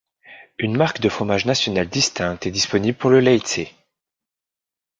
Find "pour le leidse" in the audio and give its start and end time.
2.97-3.67